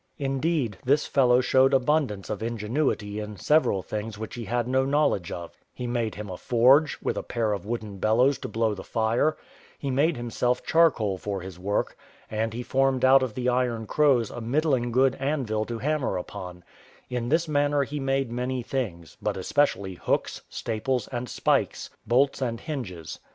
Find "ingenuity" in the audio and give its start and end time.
2.41-3.19